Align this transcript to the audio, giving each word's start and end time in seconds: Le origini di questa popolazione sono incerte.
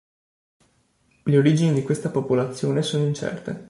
Le 1.25 1.37
origini 1.37 1.73
di 1.75 1.83
questa 1.83 2.09
popolazione 2.09 2.81
sono 2.81 3.03
incerte. 3.03 3.59